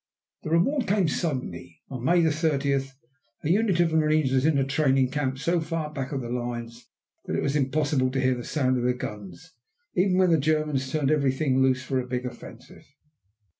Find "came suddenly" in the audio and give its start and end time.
0.87-1.79